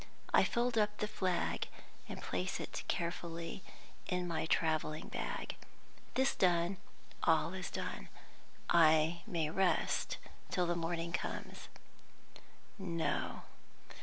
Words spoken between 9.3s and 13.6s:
rest till the morning comes. No!